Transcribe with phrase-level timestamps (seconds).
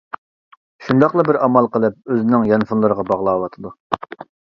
[0.85, 3.79] شۇنداقلا بىر ئامال قىلىپ ئۆزىنىڭ يانفونلىرىغا باغلاۋاتىدۇ.